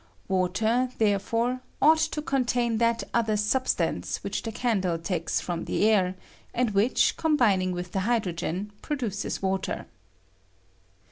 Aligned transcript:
Water, 0.27 0.89
there 0.97 1.19
fore, 1.19 1.61
ought 1.79 1.99
to 1.99 2.23
contain 2.23 2.79
that 2.79 3.03
other 3.13 3.37
substance 3.37 4.23
which 4.23 4.41
the 4.41 4.51
candle 4.51 4.97
takes 4.97 5.39
irom 5.43 5.67
the 5.67 5.87
air, 5.87 6.15
and 6.55 6.71
which, 6.71 7.15
combining 7.17 7.71
with 7.71 7.91
the 7.91 7.99
hydrogen, 7.99 8.71
produces 8.81 9.43
water. 9.43 9.85